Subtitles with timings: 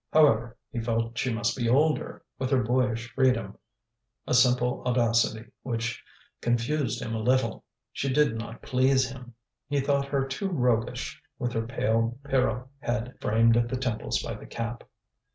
[0.11, 3.59] However, he felt she must be older, with her boyish freedom,
[4.25, 6.03] a simple audacity which
[6.41, 9.35] confused him a little; she did not please him:
[9.67, 14.33] he thought her too roguish with her pale Pierrot head, framed at the temples by
[14.33, 14.83] the cap.